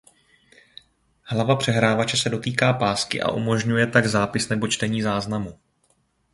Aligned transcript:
Hlava 1.23 1.55
přehrávače 1.55 2.17
se 2.17 2.29
dotýká 2.29 2.73
pásky 2.73 3.21
a 3.21 3.31
umožňuje 3.31 3.87
tak 3.87 4.05
zápis 4.07 4.49
nebo 4.49 4.67
čtení 4.67 5.01
záznamu. 5.01 5.59